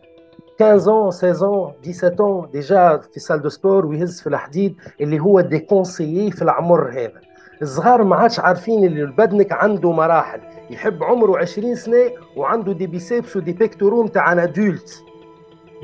15 0.58 1.10
ans 1.10 1.10
16 1.10 1.34
ans 1.40 1.74
17 1.82 2.16
ans 2.18 2.50
déjà 2.52 3.00
في 3.12 3.20
salle 3.20 3.42
de 3.42 3.48
sport 3.48 3.86
ويهز 3.86 4.20
في 4.20 4.26
الحديد 4.26 4.76
اللي 5.00 5.20
هو 5.20 5.40
déconseillé 5.40 6.30
في 6.30 6.42
العمر 6.42 6.90
هذا. 6.90 7.20
الصغار 7.62 8.04
ما 8.04 8.16
عادش 8.16 8.40
عارفين 8.40 8.84
اللي 8.84 9.02
البدنك 9.02 9.52
عنده 9.52 9.92
مراحل. 9.92 10.40
يحب 10.70 11.04
عمره 11.04 11.38
20 11.38 11.74
سنة 11.74 12.10
وعنده 12.36 12.72
des 12.72 12.86
biceps 12.86 13.36
و 13.36 13.40
des 13.40 13.52
pectoraux 13.52 14.04
نتاع 14.04 14.32
un 14.32 14.38
adulte 14.38 15.04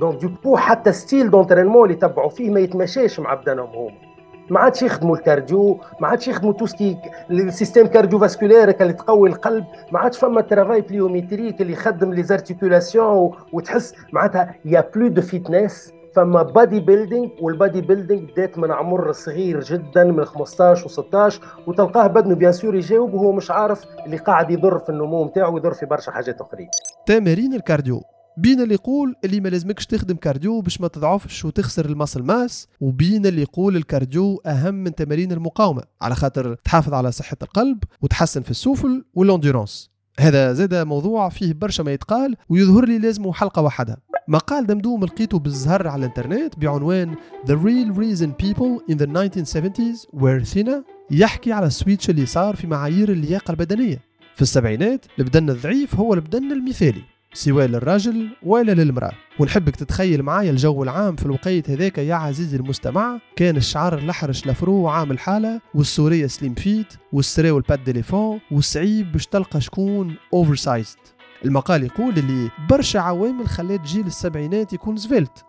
donc 0.01 0.23
du 0.23 0.29
coup 0.45 0.57
حتى 0.57 0.93
style 0.93 1.31
d'entraînement 1.31 1.85
اللي 1.85 2.01
تبعوا 2.01 2.29
فيه 2.31 2.51
ما 2.51 2.61
يتمشاش 2.61 3.21
مع 3.21 3.35
بدنهم 3.35 3.69
هما. 3.69 4.07
ما 4.51 4.61
عادش 4.61 4.83
يخدموا 4.83 5.17
ال 5.17 5.26
cardio 5.26 5.81
ما 6.01 6.09
عادش 6.09 6.29
يخدموا 6.29 6.53
tout 6.53 6.73
ce 6.73 6.82
qui 6.82 6.97
ال 7.31 7.87
système 7.87 8.19
cardiovasculaire 8.19 8.69
اللي 8.81 8.93
تقوي 8.93 9.29
القلب 9.29 9.65
ما 9.93 9.99
عادش 9.99 10.19
فما 10.19 10.41
travail 10.41 10.81
pliométrique 10.81 11.61
اللي 11.61 11.73
يخدم 11.73 12.13
les 12.15 12.23
articulations 12.23 13.33
وتحس 13.53 13.95
معناتها 14.13 14.55
y 14.65 14.85
a 14.95 14.98
plus 14.98 15.09
de 15.09 15.23
fitness 15.23 15.93
فما 16.15 16.43
bodybuilding 16.43 16.81
و 16.81 17.29
ال 17.41 17.81
bodybuilding 17.81 18.21
بدات 18.21 18.59
من 18.59 18.73
عمر 18.73 19.13
صغير 19.13 19.61
جدا 19.61 20.05
من 20.05 20.25
15 20.25 20.89
و16 20.89 21.35
وتلقاه 21.69 22.07
بدنه 22.07 22.35
bien 22.35 22.53
sûr 22.53 22.75
يجاوب 22.75 23.15
وهو 23.15 23.33
مش 23.33 23.51
عارف 23.51 23.85
اللي 24.07 24.17
قاعد 24.17 24.51
يضر 24.51 24.79
في 24.79 24.89
النمو 24.89 25.25
نتاعو 25.25 25.55
ويضر 25.55 25.73
في 25.75 25.87
برشا 25.87 26.13
حاجات 26.13 26.41
اخرين 26.41 26.69
تمارين 27.07 27.55
ال 27.55 27.61
cardio. 27.61 28.03
بين 28.37 28.61
اللي 28.61 28.75
يقول 28.75 29.15
اللي 29.25 29.41
ما 29.41 29.49
لازمكش 29.49 29.87
تخدم 29.87 30.17
cardio 30.17 30.61
باش 30.61 30.81
ما 30.81 30.89
تضعفش 30.89 31.45
وتخسر 31.45 31.87
ال 31.87 31.92
muscle 31.92 32.23
mass 32.23 32.69
وبين 32.81 33.27
اللي 33.27 33.43
يقول 33.43 33.77
ال 33.77 33.86
cardio 33.86 34.43
أهم 34.47 34.75
من 34.75 34.95
تمارين 34.95 35.33
المقاومة 35.33 35.83
على 36.03 36.15
خاطر 36.15 36.55
تحافظ 36.55 36.95
على 36.95 37.13
صحة 37.13 37.37
القلب 37.43 37.79
وتحسن 38.03 38.43
في 38.43 38.51
ال 38.51 38.58
souffle 38.58 39.05
و 39.15 39.22
ال 39.22 39.29
endurance 39.29 39.91
هذا 40.21 40.53
زاد 40.53 40.75
موضوع 40.75 41.29
فيه 41.29 41.53
برشا 41.55 41.83
ما 41.83 41.93
يتقال 41.93 42.37
ويظهر 42.49 42.85
لي 42.85 42.99
لازم 42.99 43.33
حلقة 43.33 43.63
وحدها 43.63 43.97
مقال 44.29 44.67
دمدوم 44.67 45.05
لقيته 45.05 45.39
بالزهر 45.39 45.89
على 45.89 46.01
الإنترنت 46.01 46.59
بعنوان 46.59 47.15
The 47.47 47.55
Real 47.55 47.97
Reason 47.97 48.31
People 48.45 48.93
in 48.93 48.99
the 48.99 49.07
1970s 49.07 50.21
Were 50.21 50.55
Thinner 50.55 50.83
يحكي 51.11 51.53
على 51.53 51.67
ال 51.67 51.73
switch 51.73 52.11
اللي 52.11 52.27
صار 52.27 52.57
في 52.57 52.67
معايير 52.67 53.13
اللياقة 53.13 53.51
البدنية. 53.51 54.01
في 54.35 54.43
السبعينات 54.43 55.07
البدن 55.19 55.51
الضعيف 55.51 55.95
هو 55.95 56.15
البدن 56.15 56.53
المثالي. 56.53 57.03
سواء 57.37 57.67
للراجل 57.67 58.29
ولا 58.43 58.73
للمرأة. 58.73 59.13
ونحبك 59.39 59.77
تتخيل 59.77 60.23
معايا 60.23 60.51
الجو 60.51 60.83
العام 60.83 61.17
في 61.17 61.27
الوقيت 61.27 61.71
هذاك 61.71 61.99
يا 61.99 62.15
عزيزي 62.15 62.57
المستمع. 62.57 63.19
كان 63.37 63.57
الشعر 63.57 63.99
الأحرش 63.99 64.47
l'afro 64.47 64.89
عامل 64.89 65.19
حالة 65.19 65.61
والسورية 65.75 66.27
slim 66.27 66.55
fit 66.55 66.95
والسراول 67.13 67.59
ال 67.59 67.63
pattes 67.63 67.85
d'éléphant 67.85 68.41
والصعيب 68.51 69.13
باش 69.13 69.27
تلقى 69.27 69.61
شكون 69.61 70.15
oversized 70.35 70.99
المقال 71.45 71.85
يقول 71.85 72.19
اللي 72.19 72.51
برشا 72.71 73.01
عوامل 73.01 73.49
خلات 73.49 73.81
جيل 73.81 74.07
السبعينات 74.07 74.73
يكون 74.73 74.97
svelte. 74.97 75.45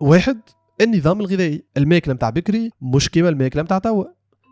واحد 0.00 0.40
النظام 0.80 1.20
الغذائي 1.20 1.64
الماكلة 1.76 2.14
متاع 2.14 2.30
بكري 2.30 2.70
مش 2.82 3.08
كيما 3.08 3.28
الماكلة 3.28 3.62
متاع 3.62 3.78
توا. 3.78 4.04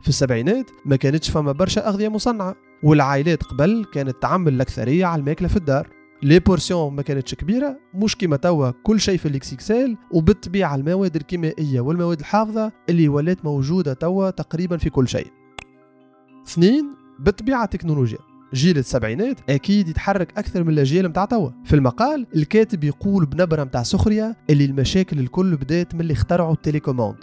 في 0.03 0.09
السبعينات 0.09 0.71
ما 0.85 0.97
كانتش 0.97 1.31
فما 1.31 1.53
برشا 1.53 1.89
أغذية 1.89 2.09
مصنعة 2.09 2.55
والعائلات 2.83 3.43
قبل 3.43 3.87
كانت 3.93 4.23
تعمل 4.23 4.55
الأكثرية 4.55 5.07
على 5.07 5.21
الماكلة 5.21 5.49
في 5.49 5.57
الدار. 5.57 5.98
les 6.23 6.39
portions 6.39 6.95
ما 6.95 7.03
كانتش 7.03 7.35
كبيرة 7.35 7.79
مش 7.95 8.17
كيما 8.17 8.37
توا 8.37 8.71
كل 8.83 9.01
شيء 9.01 9.19
في 9.19 9.29
الاكسيكسال 9.29 9.97
وبالطبيعة 10.11 10.75
المواد 10.75 11.17
الكيميائية 11.17 11.81
والمواد 11.81 12.19
الحافظة 12.19 12.73
اللي 12.89 13.09
ولات 13.09 13.45
موجودة 13.45 13.93
توا 13.93 14.31
تقريبا 14.31 14.77
في 14.77 14.91
كل 14.91 15.09
شيء. 15.09 15.27
اثنين 16.47 16.95
بالطبيعة 17.19 17.65
التكنولوجيا 17.65 18.19
جيل 18.55 18.79
السبعينات 18.79 19.51
أكيد 19.51 19.89
يتحرك 19.89 20.39
أكثر 20.39 20.65
من 20.65 20.71
الأجيال 20.73 21.09
متاع 21.09 21.25
توا. 21.25 21.51
في 21.65 21.77
المقال 21.77 22.27
الكاتب 22.37 22.85
يقول 22.85 23.27
بنبرة 23.27 23.65
متاع 23.65 23.83
سخرية 23.83 24.37
اللي 24.51 24.65
المشاكل 24.65 25.19
الكل 25.19 25.57
بدات 25.57 25.95
من 25.95 26.01
اللي 26.01 26.13
اخترعوا 26.13 26.53
التليكوموند. 26.53 27.17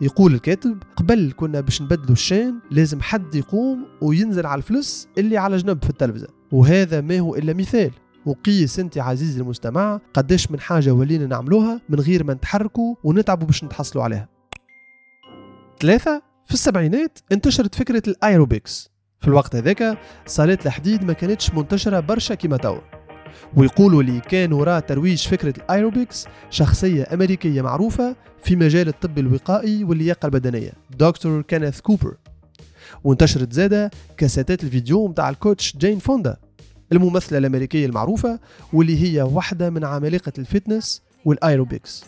يقول 0.00 0.34
الكاتب 0.34 0.82
قبل 0.96 1.32
كنا 1.36 1.60
باش 1.60 1.82
نبدلوا 1.82 2.12
الشان 2.12 2.58
لازم 2.70 3.00
حد 3.00 3.34
يقوم 3.34 3.84
وينزل 4.02 4.46
على 4.46 4.58
الفلس 4.58 5.08
اللي 5.18 5.36
على 5.36 5.56
جنب 5.56 5.84
في 5.84 5.90
التلفزة. 5.90 6.28
وهذا 6.52 7.00
ما 7.00 7.18
هو 7.18 7.34
إلا 7.34 7.52
مثال. 7.52 7.90
وقيس 8.26 8.78
انت 8.78 8.98
عزيزي 8.98 9.40
المستمع 9.40 10.00
قداش 10.14 10.50
من 10.50 10.60
حاجة 10.60 10.90
ولينا 10.90 11.26
نعملوها 11.26 11.80
من 11.88 12.00
غير 12.00 12.24
ما 12.24 12.34
نتحركوا 12.34 12.94
ونتعبوا 13.04 13.46
باش 13.46 13.64
نتحصلوا 13.64 14.04
عليها. 14.04 14.28
ثلاثة 15.80 16.22
في 16.44 16.54
السبعينات 16.54 17.18
انتشرت 17.32 17.74
فكرة 17.74 18.02
الايروبكس 18.08 18.90
في 19.20 19.28
الوقت 19.28 19.56
هذاك 19.56 19.98
صالات 20.26 20.66
الحديد 20.66 21.04
ما 21.04 21.12
كانتش 21.12 21.54
منتشرة 21.54 22.00
برشا 22.00 22.34
كيما 22.34 22.56
توا 22.56 22.80
ويقولوا 23.56 24.02
لي 24.02 24.20
كان 24.20 24.52
وراء 24.52 24.80
ترويج 24.80 25.28
فكرة 25.28 25.54
الايروبكس 25.58 26.26
شخصية 26.50 27.06
أمريكية 27.12 27.62
معروفة 27.62 28.16
في 28.44 28.56
مجال 28.56 28.88
الطب 28.88 29.18
الوقائي 29.18 29.84
واللياقة 29.84 30.26
البدنية. 30.26 30.72
دكتور 30.98 31.42
كينيث 31.42 31.80
كوبر. 31.80 32.16
وانتشرت 33.04 33.52
زادة 33.52 33.90
كاسيتات 34.16 34.64
الفيديو 34.64 35.08
متاع 35.08 35.28
ال 35.28 35.36
coach 35.36 35.76
جين 35.76 35.98
فوندا. 35.98 36.36
الممثلة 36.92 37.38
الأمريكية 37.38 37.86
المعروفة 37.86 38.38
واللي 38.72 39.02
هي 39.02 39.22
واحدة 39.22 39.70
من 39.70 39.84
عمالقة 39.84 40.32
ال 40.38 40.46
fitness 40.46 41.02
وال 41.24 41.38
aerobics. 41.38 42.04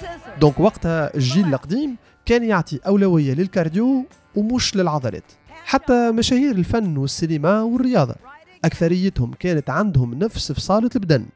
C'est 0.00 0.25
ça. 0.25 0.40
donc 0.40 0.60
وقتها 0.60 1.14
الجيل 1.14 1.54
القديم 1.54 1.96
كان 2.26 2.44
يعطي 2.44 2.80
أولوية 2.86 3.34
لل 3.34 3.51
cardio 3.51 4.04
ومش 4.36 4.76
للعضلات 4.76 5.24
حتى 5.64 6.10
مشاهير 6.10 6.54
الفن 6.54 6.96
والسينما 6.96 7.62
والرياضة. 7.62 8.14
أكثريتهم 8.64 9.32
كانت 9.32 9.70
عندهم 9.70 10.14
نفس 10.14 10.52
فصالة 10.52 10.90
البدن 10.96 11.26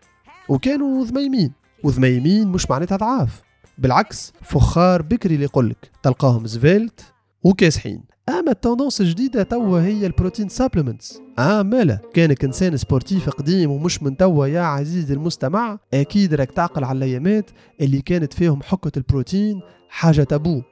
وكانوا 0.49 1.05
ذميمين 1.05 1.53
وذميمين 1.85 2.49
مش 2.49 2.71
معناتها 2.71 2.97
ضعاف. 2.97 3.43
بالعكس 3.79 4.33
فخار 4.43 5.03
بكري 5.03 5.35
اللي 5.35 5.45
يقولك. 5.45 5.91
تلقاهم 6.03 6.47
زفيلت 6.47 7.01
وكاسحين. 7.43 8.03
أما 8.29 8.51
ال 8.51 8.56
tendance 8.56 9.01
الجديدة 9.01 9.43
توا 9.43 9.81
هي 9.81 10.07
ال 10.07 10.12
protein 10.12 10.49
supplements 10.49 11.21
آه 11.39 11.63
مالا. 11.63 11.99
كانك 12.15 12.45
إنسان 12.45 12.77
sportif 12.77 13.31
قديم 13.31 13.71
ومش 13.71 14.03
من 14.03 14.17
توا 14.17 14.47
يا 14.47 14.61
عزيزي 14.61 15.15
المستمع 15.15 15.79
أكيد 15.95 16.35
راك 16.35 16.51
تعقل 16.51 16.85
على 16.85 16.97
الأيامات 16.99 17.51
اللي 17.81 18.01
كانت 18.01 18.33
فيهم 18.33 18.63
حكة 18.63 18.93
البروتين 18.97 19.61
حاجة 19.89 20.23
تابو. 20.23 20.63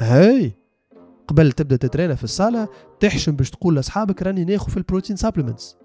هاي! 0.00 0.52
قبل 1.28 1.52
تبدأ 1.52 1.76
تترينا 1.76 2.14
في 2.14 2.24
الصالة 2.24 2.68
تحشم 3.00 3.36
باش 3.36 3.50
تقول 3.50 3.76
لأصحابك 3.76 4.22
راني 4.22 4.44
ناخذ 4.44 4.70
في 4.70 4.76
ال 4.76 4.81
protein 4.81 5.16
supplements 5.16 5.76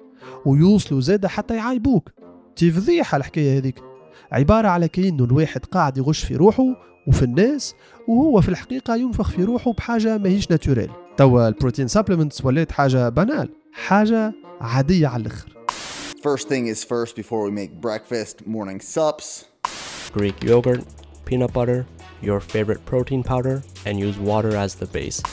ويوصلوا 0.45 1.01
زادة 1.01 1.27
حتى 1.27 1.55
يعايبوك. 1.55 2.11
تي 2.55 2.71
فضيحه 2.71 3.17
الحكاية 3.17 3.57
هذيك. 3.57 3.88
عباره 4.31 4.67
على 4.67 4.88
كأنه 4.88 5.24
الواحد 5.24 5.65
قاعد 5.65 5.98
يغش 5.98 6.24
في 6.24 6.36
روحه 6.36 6.63
وفي 7.07 7.24
الناس 7.24 7.75
وهو 8.07 8.41
في 8.41 8.50
الحقيقة 8.50 8.95
ينفخ 8.95 9.29
في 9.31 9.43
روحه 9.43 9.74
بحاجه 9.74 10.17
ماهيش 10.17 10.51
naturelle 10.51 10.89
توا 11.17 11.48
ال 11.48 11.52
protein 11.52 11.88
supplements 11.88 12.45
ولات 12.45 12.71
حاجة 12.71 13.09
banale 13.09 13.50
حاجة 13.74 14.33
عاديه 14.62 15.07
على 15.07 15.21
الآخر 15.21 15.50
First 16.21 16.50
thing 16.50 16.67
is 16.67 16.83
first 16.83 17.15
before 17.15 17.41
we 17.48 17.51
make 17.62 17.71
breakfast, 17.88 18.45
morning 18.45 18.81
sups. 18.81 19.45
Greek 20.12 20.43
yogurt, 20.43 20.83
peanut 21.24 21.53
butter, 21.53 21.86
your 22.21 22.41
favorite 22.41 22.81
protein 22.86 23.24
powder, 23.24 23.63
and 23.86 23.98
use 24.07 24.17
water 24.31 24.53
as 24.63 24.75
the 24.75 24.88
base. 24.98 25.24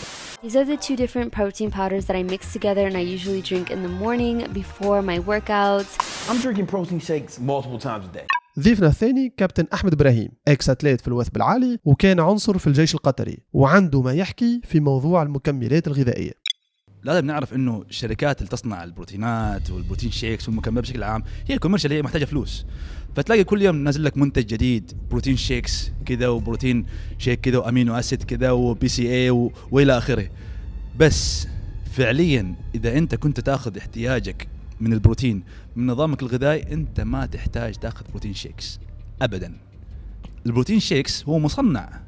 These 0.43 0.55
are 0.55 0.65
the 0.65 0.77
two 0.77 0.97
different 1.03 1.33
protein 1.33 1.73
powders 1.73 2.05
that 2.07 2.15
I 2.15 2.23
mix 2.23 2.53
together 2.53 2.87
and 2.87 2.97
I 2.97 3.05
usually 3.17 3.43
drink 3.51 3.67
in 3.75 3.83
the 3.83 3.95
morning 4.05 4.37
before 4.53 5.03
my 5.03 5.19
workouts. 5.19 5.93
I'm 6.31 6.41
drinking 6.41 6.69
protein 6.75 7.01
shakes 7.01 7.41
multiple 7.41 7.81
times 7.81 8.05
a 8.11 8.13
day. 8.19 8.27
ضيفنا 8.61 8.87
الثاني 8.87 9.33
كابتن 9.37 9.67
أحمد 9.75 9.93
إبراهيم 9.93 10.29
إكس 10.49 10.71
أتليت 10.71 11.01
في 11.01 11.09
الوثب 11.09 11.37
العالي 11.37 11.79
وكان 11.85 12.21
عنصر 12.21 12.59
في 12.59 12.67
الجيش 12.67 12.95
القطري 12.95 13.39
وعنده 13.53 14.03
ما 14.03 14.13
يحكي 14.13 14.61
في 14.65 14.81
موضوع 14.81 15.23
المكملات 15.23 15.87
الغذائية 15.87 16.33
لازم 17.03 17.27
نعرف 17.27 17.55
إنه 17.55 17.85
الشركات 17.89 18.39
اللي 18.39 18.51
تصنع 18.51 18.85
البروتينات 18.85 19.71
وال 19.71 19.80
protein 19.80 20.11
shakes 20.11 20.49
والمكملات 20.49 20.85
بشكل 20.85 21.03
عام 21.03 21.23
هي 21.47 21.59
commercial 21.59 21.93
هي 21.93 22.03
محتاجة 22.03 22.25
فلوس 22.25 22.67
فتلاقي 23.17 23.45
كل 23.45 23.63
يوم 23.63 23.77
نازل 23.77 24.05
لك 24.05 24.17
منتج 24.17 24.47
جديد 24.47 24.93
protein 25.11 25.37
shakes 25.37 25.91
كذا 26.07 26.29
و 26.29 26.36
protein 26.36 26.87
shake 27.19 27.41
كذا 27.41 27.59
و 27.59 27.65
amino 27.65 27.95
acid 27.95 28.23
كذا 28.23 28.51
و 28.51 28.89
BCAA. 28.89 29.51
وإلى 29.71 29.99
آخره 29.99 30.29
بس 30.99 31.49
فعليا 31.93 32.55
إذا 32.75 32.99
أنت 32.99 33.15
كنت 33.15 33.41
تأخذ 33.41 33.79
احتياجك 33.79 34.49
من 34.81 34.93
البروتين. 34.93 35.43
من 35.77 35.87
نظامك 35.87 36.23
الغذائي 36.23 36.73
أنت 36.73 37.01
ما 37.01 37.27
تحتاج 37.27 37.75
تأخذ 37.75 38.05
protein 38.11 38.35
shakes. 38.35 38.81
ابدا. 39.23 39.59
ال 40.47 40.51
protein 40.51 40.81
shakes 40.81 41.25
هو 41.25 41.39
مصنع. 41.39 42.01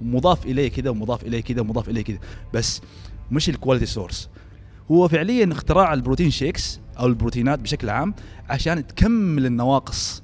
مضاف 0.00 0.46
إليه 0.46 0.68
كذا 0.68 0.90
ومضاف 0.90 1.24
إليه 1.24 1.40
كذا 1.40 1.60
ومضاف 1.60 1.88
إليه 1.88 2.02
كذا. 2.02 2.18
بس 2.54 2.80
مش 3.30 3.48
ال 3.48 3.53
quality 3.53 3.86
source 3.86 4.28
هو 4.90 5.08
فعليا 5.08 5.52
اختراع 5.52 5.94
ال 5.94 5.99
protein 5.99 6.30
shakes 6.30 6.80
أو 6.98 7.06
البروتينات 7.06 7.58
بشكل 7.58 7.90
عام 7.90 8.14
عشان 8.48 8.86
تكمل 8.86 9.46
النواقص. 9.46 10.22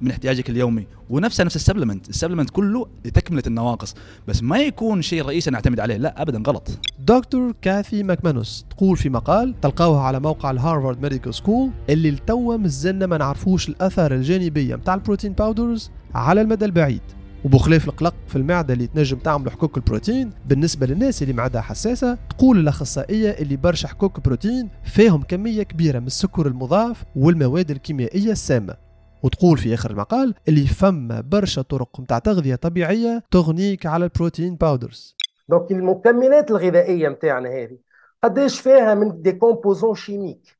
من 0.00 0.10
احتياجك 0.10 0.50
اليومي. 0.50 0.86
ونفسها 1.10 1.44
نفس 1.44 1.56
ال 1.56 1.60
supplement. 1.60 2.08
ال 2.08 2.12
supplement 2.12 2.50
كله 2.50 2.86
لتكملة 3.04 3.42
النواقص. 3.46 3.94
بس 4.28 4.42
ما 4.42 4.58
يكون 4.58 5.02
شيء 5.02 5.22
رئيسي 5.22 5.50
نعتمد 5.50 5.80
عليه. 5.80 5.96
لا 5.96 6.22
ابدا 6.22 6.42
غلط. 6.46 6.70
دكتور 6.98 7.54
كاثي 7.62 8.02
ماكمانوس 8.02 8.66
تقول 8.70 8.96
في 8.96 9.08
مقال 9.08 9.54
تلقاوها 9.60 10.00
على 10.00 10.20
موقع 10.20 10.50
ال 10.50 10.57
Harvard 10.57 11.02
Medical 11.02 11.34
School 11.34 11.70
اللي 11.90 12.08
التوا 12.08 12.56
مازلنا 12.56 13.06
ما 13.06 13.18
نعرفوش 13.18 13.68
الاثار 13.68 14.14
الجانبية 14.14 14.76
متاع 14.76 14.94
ال 14.94 14.99
protein 14.99 15.32
powders 15.32 15.90
على 16.14 16.40
المدى 16.40 16.64
البعيد. 16.64 17.00
وبخلاف 17.44 17.88
القلق 17.88 18.14
في 18.28 18.36
المعدة 18.36 18.74
اللي 18.74 18.86
تنجم 18.86 19.16
تعمل 19.16 19.50
حكوك 19.50 19.76
البروتين 19.76 20.30
بالنسبة 20.48 20.86
للناس 20.86 21.22
اللي 21.22 21.32
معدها 21.34 21.60
حساسة 21.60 22.18
تقول 22.30 22.58
الأخصائية 22.58 23.30
اللي 23.30 23.56
برشا 23.56 23.88
حكوك 23.88 24.20
بروتين 24.20 24.68
فيهم 24.84 25.22
كمية 25.22 25.62
كبيرة 25.62 25.98
من 25.98 26.06
السكر 26.06 26.46
المضاف 26.46 27.04
والمواد 27.16 27.70
الكيميائية 27.70 28.32
السامة. 28.32 28.85
وتقول 29.22 29.58
في 29.58 29.74
آخر 29.74 29.90
المقال 29.90 30.34
اللي 30.48 30.66
فما 30.66 31.20
برشا 31.20 31.62
طرق 31.62 32.00
متاع 32.00 32.18
تغذية 32.18 32.54
طبيعية 32.54 33.22
تغنيك 33.30 33.86
على 33.86 34.04
ال 34.04 34.11
protein 34.11 34.56
powders 34.56 35.16
donc 35.48 35.70
المكملات 35.70 36.50
الغذائيه 36.50 37.08
متاعنا 37.08 37.48
هذه 37.48 37.78
قداش 38.22 38.60
فيها 38.60 38.94
من 38.94 39.22
des 39.22 39.32
composants 39.32 39.94
chimiques 39.94 40.58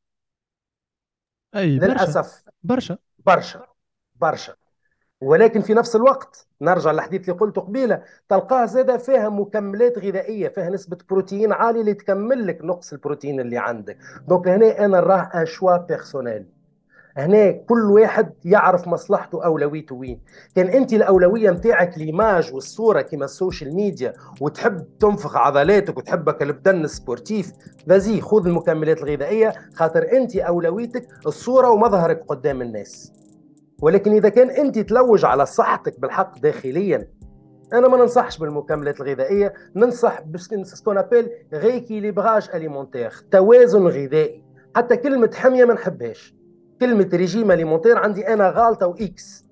أي 1.56 1.78
برشا 1.78 1.92
للأسف. 1.92 2.42
برشا. 2.62 2.98
برشا. 3.26 3.66
برشا. 4.14 4.54
ولكن 5.20 5.60
في 5.60 5.74
نفس 5.74 5.96
الوقت 5.96 6.48
نرجع 6.60 6.92
للحديث 6.92 7.20
اللي 7.20 7.40
قلته 7.40 7.60
قبيلة 7.60 8.02
تلقاه 8.28 8.66
زاده 8.66 8.96
فيها 8.98 9.28
مكملات 9.28 9.98
غذائية 9.98 10.48
فيها 10.48 10.70
نسبة 10.70 10.98
بروتين 11.10 11.52
عالية 11.52 11.80
اللي 11.80 11.94
تكمل 11.94 12.46
لك 12.46 12.58
نقص 12.64 12.92
البروتين 12.92 13.40
اللي 13.40 13.58
عندك. 13.58 13.98
donc 14.28 14.48
هنا 14.48 14.78
أنا 14.78 14.86
نراه 14.86 15.30
un 15.34 15.46
choix 15.46 15.76
personnel 15.76 16.46
هنا 17.16 17.50
كل 17.50 17.90
واحد 17.90 18.32
يعرف 18.44 18.88
مصلحته 18.88 19.44
أولويته 19.44 19.94
وين. 19.94 20.20
كان 20.54 20.66
أنت 20.66 20.92
الأولوية 20.92 21.50
نتاعك 21.50 21.98
l'image 21.98 22.54
والصورة 22.54 23.02
كما 23.02 23.24
ال 23.24 23.32
social 23.32 23.76
media 23.76 24.12
وتحب 24.40 24.98
تنفخ 25.00 25.36
عضلاتك 25.36 25.98
وتحبك 25.98 26.42
البدن 26.42 26.86
sportif 26.86 27.52
vas-y 27.88 28.20
خذ 28.20 28.46
المكملات 28.46 29.02
الغذائية 29.02 29.52
خاطر 29.74 30.12
أنت 30.12 30.36
أولويتك 30.36 31.08
الصورة 31.26 31.70
ومظهرك 31.70 32.24
قدام 32.28 32.62
الناس. 32.62 33.12
ولكن 33.82 34.12
إذا 34.12 34.28
كان 34.28 34.50
أنت 34.50 34.78
تلوج 34.78 35.24
على 35.24 35.46
صحتك 35.46 36.00
بالحق 36.00 36.38
داخليا 36.38 37.08
أنا 37.72 37.88
ما 37.88 37.96
ننصحش 37.96 38.38
بالمكملات 38.38 39.00
الغذائية 39.00 39.54
ننصح 39.76 40.22
ب 40.22 40.32
ce 40.32 40.51
qu'on 40.51 40.98
appelle 40.98 41.30
rééquilibrage 41.54 42.48
alimentaire 42.54 43.12
توازن 43.30 43.86
غذائي. 43.86 44.44
حتى 44.76 44.96
كلمة 44.96 45.30
حمية 45.34 45.64
ما 45.64 45.74
نحبهاش. 45.74 46.35
كلمة 46.80 47.08
régime 47.14 47.52
alimentaire 47.52 47.98
عندي 47.98 48.28
أنا 48.28 48.50
غالطة 48.50 48.86
واكس 48.86 49.46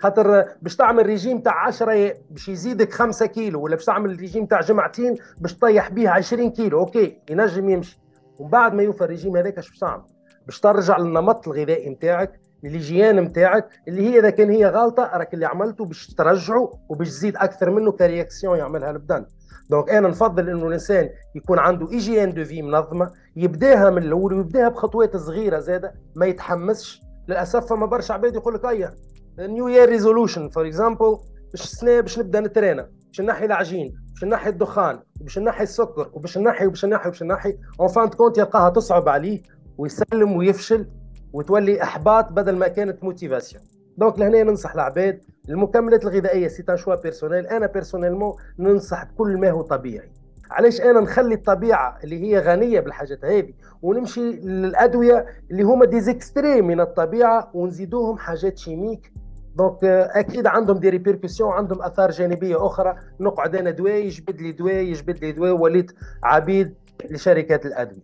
خاطر 0.00 0.44
باش 0.62 0.76
تعمل 0.76 1.06
ريجيم 1.06 1.38
تاع 1.40 1.66
10 1.66 2.14
باش 2.30 2.48
يزيدك 2.48 2.92
5 2.92 3.26
كيلو 3.26 3.60
ولا 3.62 3.76
باش 3.76 3.84
تعمل 3.84 4.16
ريجيم 4.16 4.46
تاع 4.46 4.60
جمعتين 4.60 5.16
باش 5.38 5.54
تطيح 5.54 5.90
به 5.90 6.08
20 6.10 6.50
كيلو 6.50 6.78
OK 6.78 7.18
ينجم 7.30 7.68
يمشي. 7.68 8.00
ومن 8.38 8.50
بعد 8.50 8.74
ما 8.74 8.82
يوفى 8.82 9.04
الريجيم 9.04 9.36
هذاك 9.36 9.58
اش 9.58 9.68
باش 9.68 9.78
تعمل؟ 9.78 10.02
باش 10.46 10.60
ترجع 10.60 10.98
للنمط 10.98 11.48
الغذائي 11.48 11.90
نتاعك 11.90 12.40
ال 12.64 12.71
hygiène 12.71 13.20
نتاعك 13.20 13.68
اللي 13.88 14.02
هي 14.02 14.18
إذا 14.18 14.30
كان 14.30 14.50
هي 14.50 14.66
غلطه 14.66 15.10
راك 15.14 15.34
اللي 15.34 15.46
عملته 15.46 15.84
باش 15.84 16.14
ترجعه 16.14 16.72
وباش 16.88 17.08
تزيد 17.08 17.36
أكثر 17.36 17.70
منه 17.70 17.92
ك 17.92 17.99
réaction 17.99 18.58
يعملها 18.58 18.90
البدن. 18.90 19.26
donc 19.70 19.90
أنا 19.90 20.08
نفضل 20.08 20.48
إنه 20.50 20.66
الإنسان 20.66 21.08
يكون 21.34 21.58
عنده 21.58 21.90
hygiène 21.90 22.34
de 22.34 22.44
vie 22.44 22.62
منظمة 22.62 23.10
يبداها 23.36 23.90
من 23.90 24.02
الأول 24.02 24.34
ويبداها 24.34 24.68
بخطوات 24.68 25.16
صغيرة 25.16 25.58
زادة 25.58 25.94
ما 26.16 26.26
يتحمسش. 26.26 27.00
للأسف 27.28 27.66
فما 27.66 27.86
برشا 27.86 28.14
عباد 28.14 28.34
يقول 28.34 28.54
لك 28.54 28.64
أيا 28.64 28.94
new 29.38 29.68
year 29.68 29.88
resolution 29.88 30.48
for 30.48 30.66
example 30.66 31.16
باش 31.52 31.62
السنة 31.64 32.00
باش 32.00 32.18
نبدأ 32.18 32.40
نترينا 32.40 32.88
باش 33.06 33.20
نحي 33.20 33.44
العجين 33.44 33.94
باش 34.14 34.24
نحي 34.24 34.48
الدخان 34.50 35.00
وباش 35.20 35.38
نحي 35.38 35.62
السكر 35.62 36.10
وباش 36.12 36.38
نحي 36.38 36.66
وباش 36.66 36.84
نحي 36.84 37.08
وباش 37.08 37.22
نحي. 37.22 37.58
en 37.80 37.88
fin 37.88 38.08
de 38.08 38.16
compte 38.16 38.38
يلقاها 38.38 38.70
تصعب 38.70 39.08
عليه 39.08 39.42
ويسلم 39.78 40.32
ويفشل 40.36 40.86
وتولي 41.32 41.82
إحباط 41.82 42.32
بدل 42.32 42.56
ما 42.56 42.68
كانت 42.68 43.04
motivation 43.04 43.62
donc 43.98 44.18
لهنا 44.18 44.42
ننصح 44.42 44.74
العباد 44.74 45.20
المكملات 45.48 46.04
الغذائية 46.04 46.48
c'est 46.48 46.64
choix 46.76 46.94
personnel 46.94 47.46
أنا 47.46 47.66
personnellement 47.66 48.34
ننصح 48.58 49.04
بكل 49.04 49.38
ما 49.38 49.50
هو 49.50 49.62
طبيعي. 49.62 50.10
علاش 50.50 50.80
أنا 50.80 51.00
نخلي 51.00 51.34
الطبيعة 51.34 51.98
اللي 52.04 52.22
هي 52.22 52.38
غنية 52.38 52.80
بالحاجات 52.80 53.24
هذه 53.24 53.52
ونمشي 53.82 54.32
للأدوية 54.32 55.26
اللي 55.50 55.62
هما 55.62 55.86
des 55.86 56.07
extraits 56.07 56.62
من 56.62 56.80
الطبيعة 56.80 57.50
ونزيدوهم 57.54 58.18
حاجات 58.18 58.58
chimiques 58.58 59.12
donc 59.56 59.84
أكيد 59.84 60.46
عندهم 60.46 60.78
des 60.78 60.88
répercussions 60.88 61.52
عندهم 61.52 61.82
آثار 61.82 62.10
جانبية 62.10 62.66
أخرى. 62.66 62.96
نقعد 63.20 63.56
أنا 63.56 63.70
دواء 63.70 63.94
يجبد 63.94 64.40
لي 64.40 64.52
دواء 64.52 64.74
يجبد 64.74 65.18
لي 65.18 65.32
دواء 65.32 65.52
وليت 65.52 65.92
عبيد 66.22 66.74
لشركات 67.10 67.66
الأدوية. 67.66 68.02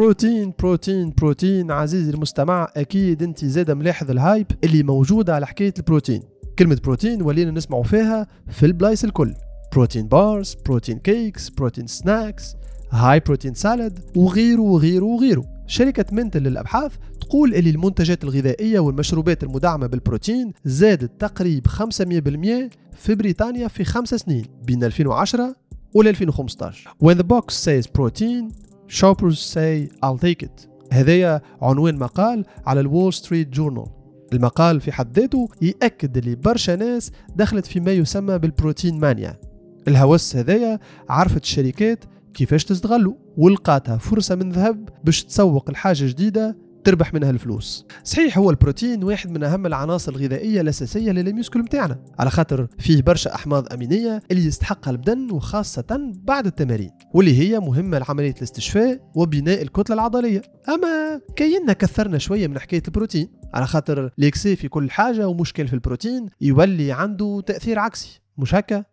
بروتين 0.00 0.52
بروتين 0.58 1.10
بروتين. 1.10 1.70
عزيزي 1.70 2.10
المستمع 2.10 2.68
أكيد 2.76 3.22
أنت 3.22 3.44
زاد 3.44 3.70
ملاحظ 3.70 4.10
ال 4.10 4.17
hype 4.17 4.46
اللي 4.64 4.82
موجوده 4.82 5.34
على 5.34 5.46
حكاية 5.46 5.74
البروتين. 5.78 6.22
كلمة 6.58 6.80
بروتين 6.84 7.22
ولينا 7.22 7.50
نسمعوا 7.50 7.82
فيها 7.82 8.26
في 8.48 8.66
البلايص 8.66 9.04
الكل. 9.04 9.34
protein 9.72 10.08
bars 10.08 10.56
protein 10.66 10.98
cakes 10.98 11.50
protein 11.50 11.86
snacks 11.86 12.54
high 12.90 13.20
protein 13.20 13.54
salad 13.54 13.98
وغيره 14.16 14.60
وغيره 14.60 15.04
وغيره. 15.04 15.44
شركة 15.66 16.04
منتل 16.12 16.42
للأبحاث 16.42 16.92
تقول 17.20 17.54
اللي 17.54 17.70
المنتجات 17.70 18.24
الغذائية 18.24 18.80
والمشروبات 18.80 19.42
المدعمة 19.42 19.86
بالبروتين 19.86 20.52
زادت 20.64 21.20
تقريب 21.20 21.66
500% 21.68 22.70
في 22.96 23.14
بريطانيا 23.14 23.68
في 23.68 23.84
خمس 23.84 24.14
سنين 24.14 24.44
بين 24.62 24.84
2010 24.84 25.54
و 25.94 26.02
2015 26.02 26.90
When 27.04 27.16
the 27.16 27.26
box 27.26 27.54
says 27.54 27.86
protein 27.86 28.69
shoppers 28.90 29.38
say 29.38 29.88
I'll 30.02 30.18
take 30.18 30.42
it. 30.42 30.68
هذايا 30.92 31.40
عنوان 31.62 31.98
مقال 31.98 32.44
على 32.66 32.80
ال 32.80 32.86
Wall 32.86 33.12
Street 33.12 33.48
Journal. 33.48 33.86
المقال 34.32 34.80
في 34.80 34.92
حد 34.92 35.18
ذاته 35.18 35.48
يأكد 35.62 36.16
اللي 36.16 36.34
برشا 36.34 36.76
ناس 36.76 37.12
دخلت 37.36 37.66
في 37.66 37.80
ما 37.80 37.92
يسمى 37.92 38.38
بال 38.38 38.52
protein 38.52 39.00
mania. 39.00 39.40
الهوس 39.88 40.36
هذايا 40.36 40.78
عرفت 41.08 41.42
الشركات 41.42 42.04
كيفاش 42.34 42.64
تستغلوا 42.64 43.14
ولقاتها 43.36 43.96
فرصة 43.96 44.34
من 44.34 44.52
ذهب 44.52 44.88
باش 45.04 45.24
تسوق 45.24 45.70
الحاجة 45.70 46.06
جديدة 46.06 46.56
تربح 46.84 47.14
منها 47.14 47.30
الفلوس. 47.30 47.86
صحيح 48.04 48.38
هو 48.38 48.50
البروتين 48.50 49.04
واحد 49.04 49.30
من 49.30 49.42
أهم 49.44 49.66
العناصر 49.66 50.12
الغذائية 50.12 50.60
الأساسية 50.60 51.12
لل 51.12 51.24
muscle 51.24 51.60
متاعنا 51.60 52.04
على 52.18 52.30
خاطر 52.30 52.66
فيه 52.78 53.02
برشا 53.02 53.34
أحماض 53.34 53.72
أمينية 53.72 54.22
اللي 54.30 54.44
يستحقها 54.46 54.90
البدن 54.90 55.30
وخاصة 55.30 56.12
بعد 56.24 56.46
التمارين 56.46 56.90
واللي 57.14 57.38
هي 57.38 57.60
مهمة 57.60 57.98
لعملية 57.98 58.34
الاستشفاء 58.36 59.10
وبناء 59.14 59.62
الكتلة 59.62 59.94
العضلية. 59.94 60.42
أما 60.68 61.20
كينا 61.36 61.72
كثرنا 61.72 62.18
شوية 62.18 62.46
من 62.46 62.58
حكاية 62.58 62.82
البروتين 62.86 63.28
على 63.54 63.66
خاطر 63.66 64.10
ليكسي 64.18 64.56
في 64.56 64.68
كل 64.68 64.90
حاجة 64.90 65.28
ومشكل 65.28 65.68
في 65.68 65.74
البروتين 65.74 66.26
يولي 66.40 66.92
عنده 66.92 67.42
تأثير 67.46 67.78
عكسي 67.78 68.20
مش 68.38 68.54
هكا؟ 68.54 68.84